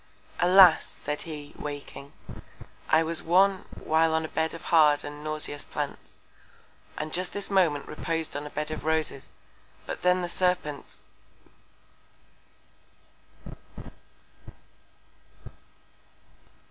Alas! 0.39 0.83
said 0.87 1.21
he, 1.29 1.53
waking, 1.59 2.11
I 2.89 3.03
was 3.03 3.21
one 3.21 3.65
while 3.75 4.11
upon 4.13 4.25
a 4.25 4.29
Bed 4.29 4.55
of 4.55 4.63
hard 4.73 5.03
and 5.03 5.23
nauseous 5.23 5.63
Plants, 5.63 6.21
and 6.97 7.13
just 7.13 7.33
this 7.33 7.51
Moment 7.51 7.87
repos'd 7.87 8.35
on 8.35 8.47
a 8.47 8.49
Bed 8.49 8.71
of 8.71 8.83
Roses. 8.83 9.31
But 9.85 10.01
then 10.01 10.23
the 10.23 10.27
Serpent. 10.27 10.97